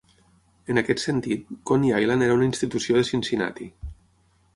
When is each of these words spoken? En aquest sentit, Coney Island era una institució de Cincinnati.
En 0.73 0.81
aquest 0.81 1.01
sentit, 1.03 1.43
Coney 1.71 1.93
Island 2.05 2.27
era 2.29 2.39
una 2.39 2.47
institució 2.47 2.97
de 2.99 3.05
Cincinnati. 3.11 3.69